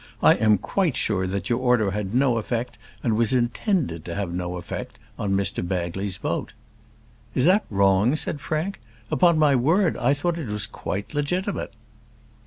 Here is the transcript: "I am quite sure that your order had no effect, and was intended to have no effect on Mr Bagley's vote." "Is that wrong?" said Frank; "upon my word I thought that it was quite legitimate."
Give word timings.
"I 0.23 0.33
am 0.33 0.57
quite 0.57 0.95
sure 0.95 1.27
that 1.27 1.47
your 1.47 1.59
order 1.59 1.91
had 1.91 2.11
no 2.11 2.37
effect, 2.39 2.79
and 3.03 3.15
was 3.15 3.33
intended 3.33 4.03
to 4.05 4.15
have 4.15 4.33
no 4.33 4.57
effect 4.57 4.97
on 5.19 5.35
Mr 5.37 5.61
Bagley's 5.67 6.17
vote." 6.17 6.53
"Is 7.35 7.45
that 7.45 7.65
wrong?" 7.69 8.15
said 8.15 8.41
Frank; 8.41 8.79
"upon 9.11 9.37
my 9.37 9.55
word 9.55 9.95
I 9.97 10.15
thought 10.15 10.37
that 10.37 10.47
it 10.47 10.47
was 10.49 10.65
quite 10.65 11.13
legitimate." 11.13 11.75